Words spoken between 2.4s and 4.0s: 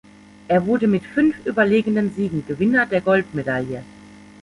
Gewinner der Goldmedaille.